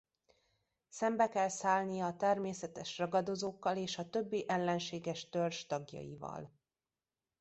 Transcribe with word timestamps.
Szembe 0.89 1.29
kell 1.29 1.47
szállnia 1.47 2.05
a 2.05 2.15
természetes 2.15 2.97
ragadozókkal 2.97 3.77
és 3.77 3.97
a 3.97 4.09
többi 4.09 4.45
ellenséges 4.49 5.29
törzs 5.29 5.65
tagjaival. 5.65 6.51